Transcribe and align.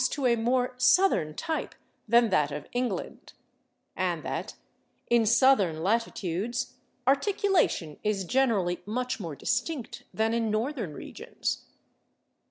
to 0.09 0.25
a 0.25 0.35
more 0.35 0.73
Southern 0.79 1.35
type 1.35 1.75
than 2.07 2.31
that 2.31 2.51
of 2.51 2.65
England," 2.71 3.33
and 3.95 4.23
that 4.23 4.55
"in 5.11 5.27
Southern 5.27 5.83
latitudes... 5.83 6.73
articulation 7.05 7.99
is 8.03 8.25
generally 8.25 8.81
much 8.87 9.19
more 9.19 9.35
distinct 9.35 10.01
than 10.11 10.33
in 10.33 10.49
Northern 10.49 10.93
regions." 10.95 11.65